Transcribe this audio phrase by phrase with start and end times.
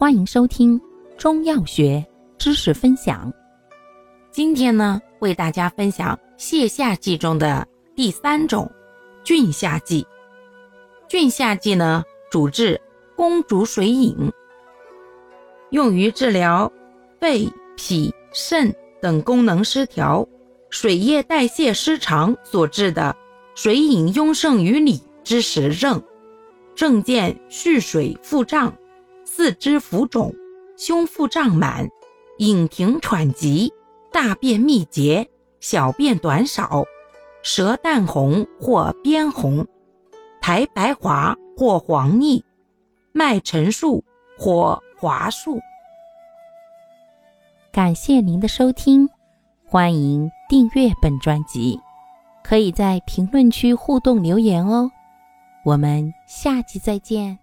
[0.00, 0.80] 欢迎收听
[1.16, 2.06] 中药学
[2.38, 3.32] 知识分享。
[4.30, 7.66] 今天呢，为大家分享泻下剂中的
[7.96, 8.70] 第三种
[9.24, 10.06] 菌下剂。
[11.08, 12.80] 菌下剂呢，主治
[13.16, 14.14] 宫主水饮，
[15.70, 16.72] 用于治疗
[17.18, 18.72] 肺、脾、肾
[19.02, 20.24] 等功能失调、
[20.70, 23.16] 水液代谢失常所致的
[23.56, 26.00] 水饮壅盛于里之实症，
[26.76, 28.72] 症见蓄水腹胀。
[29.38, 30.34] 四肢浮肿，
[30.76, 31.88] 胸腹胀满，
[32.38, 33.72] 饮停喘急，
[34.10, 36.82] 大便秘结，小便短少，
[37.44, 39.64] 舌淡红或边红，
[40.40, 42.44] 苔白滑或黄腻，
[43.12, 44.02] 脉沉数
[44.36, 45.60] 或滑数。
[47.70, 49.08] 感谢您的收听，
[49.64, 51.78] 欢迎订阅本专辑，
[52.42, 54.90] 可以在评论区互动留言哦。
[55.64, 57.38] 我们下期再见。